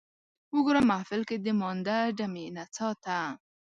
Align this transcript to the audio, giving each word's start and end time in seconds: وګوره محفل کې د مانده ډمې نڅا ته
وګوره 0.55 0.81
محفل 0.89 1.21
کې 1.29 1.37
د 1.45 1.47
مانده 1.59 1.97
ډمې 2.17 2.45
نڅا 2.55 2.89
ته 3.03 3.17